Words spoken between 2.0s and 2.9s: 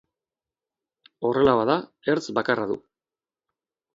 ertz bakarra du.